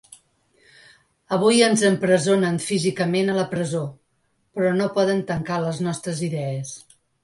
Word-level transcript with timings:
Avui 1.37 1.61
ens 1.65 1.83
empresonen 1.91 2.59
físicament 2.69 3.31
a 3.31 3.37
la 3.43 3.47
presó, 3.55 3.85
però 4.59 4.75
no 4.83 4.93
poden 5.01 5.27
tancar 5.33 5.65
les 5.71 5.89
nostres 5.89 6.29
idees. 6.35 6.79